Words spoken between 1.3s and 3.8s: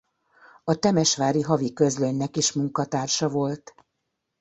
Havi Közlönynek is munkatársa volt.